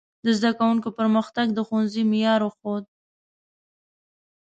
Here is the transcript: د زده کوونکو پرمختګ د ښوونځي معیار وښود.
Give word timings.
د 0.23 0.27
زده 0.37 0.51
کوونکو 0.59 0.89
پرمختګ 0.99 1.47
د 1.53 1.59
ښوونځي 1.67 2.03
معیار 2.11 2.41
وښود. 2.43 2.83